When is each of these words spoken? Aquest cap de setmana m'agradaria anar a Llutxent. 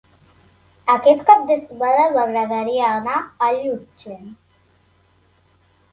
Aquest 0.93 1.19
cap 1.27 1.43
de 1.51 1.57
setmana 1.65 2.07
m'agradaria 2.15 2.89
anar 2.97 3.21
a 3.49 3.53
Llutxent. 3.59 4.37